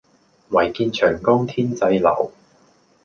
[0.49, 2.31] 唯見長江天際流